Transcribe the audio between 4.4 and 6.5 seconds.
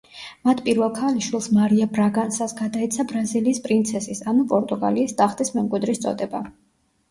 პორტუგალიის ტახტის მემკვიდრის წოდება.